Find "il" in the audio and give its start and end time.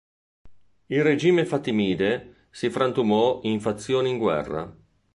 0.87-1.03